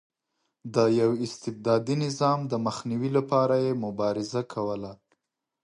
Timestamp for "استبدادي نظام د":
1.25-2.53